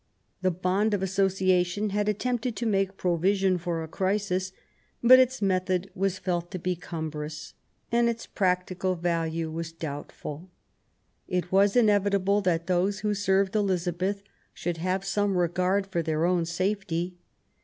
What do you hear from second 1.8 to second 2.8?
had attempted to